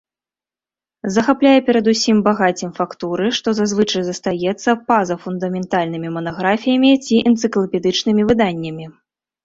Захапляе 1.17 1.59
перадусім 1.67 2.23
багаццем 2.29 2.71
фактуры, 2.79 3.27
што 3.41 3.47
зазвычай 3.61 4.01
застаецца 4.09 4.69
па-за 4.91 5.15
фундаментальнымі 5.29 6.07
манаграфіямі 6.19 6.91
ці 7.07 7.25
энцыклапедычнымі 7.31 8.21
выданнямі. 8.31 8.85